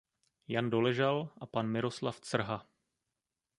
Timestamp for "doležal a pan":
0.73-1.67